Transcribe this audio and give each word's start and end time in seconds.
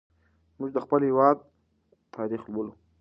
موږ 0.57 0.69
د 0.73 0.77
خپل 0.85 1.01
هېواد 1.09 1.37
تاریخ 2.15 2.41
لولو. 2.51 2.73